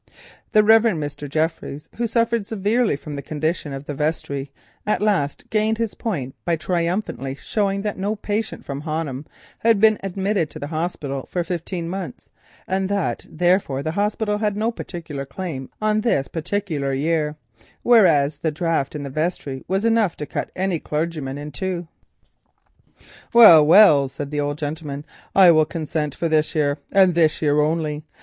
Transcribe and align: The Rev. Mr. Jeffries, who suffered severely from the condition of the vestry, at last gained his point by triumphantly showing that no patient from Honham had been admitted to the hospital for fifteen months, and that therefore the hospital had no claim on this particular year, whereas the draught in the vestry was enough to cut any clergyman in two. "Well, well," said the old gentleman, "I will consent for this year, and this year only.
The 0.53 0.63
Rev. 0.63 0.81
Mr. 0.81 1.29
Jeffries, 1.29 1.87
who 1.97 2.07
suffered 2.07 2.43
severely 2.47 2.95
from 2.95 3.13
the 3.13 3.21
condition 3.21 3.71
of 3.71 3.85
the 3.85 3.93
vestry, 3.93 4.51
at 4.83 4.99
last 4.99 5.47
gained 5.51 5.77
his 5.77 5.93
point 5.93 6.33
by 6.43 6.55
triumphantly 6.55 7.35
showing 7.35 7.83
that 7.83 7.99
no 7.99 8.15
patient 8.15 8.65
from 8.65 8.81
Honham 8.81 9.27
had 9.59 9.79
been 9.79 9.99
admitted 10.01 10.49
to 10.49 10.57
the 10.57 10.65
hospital 10.73 11.27
for 11.31 11.43
fifteen 11.43 11.87
months, 11.87 12.29
and 12.67 12.89
that 12.89 13.27
therefore 13.29 13.83
the 13.83 13.91
hospital 13.91 14.39
had 14.39 14.57
no 14.57 14.71
claim 14.71 15.69
on 15.79 16.01
this 16.01 16.27
particular 16.27 16.93
year, 16.95 17.35
whereas 17.83 18.37
the 18.37 18.49
draught 18.49 18.95
in 18.95 19.03
the 19.03 19.11
vestry 19.11 19.63
was 19.67 19.85
enough 19.85 20.17
to 20.17 20.25
cut 20.25 20.49
any 20.55 20.79
clergyman 20.79 21.37
in 21.37 21.51
two. 21.51 21.87
"Well, 23.33 23.63
well," 23.63 24.07
said 24.07 24.31
the 24.31 24.39
old 24.41 24.57
gentleman, 24.57 25.05
"I 25.35 25.51
will 25.51 25.65
consent 25.65 26.15
for 26.15 26.27
this 26.27 26.55
year, 26.55 26.79
and 26.91 27.13
this 27.13 27.39
year 27.43 27.59
only. 27.61 28.03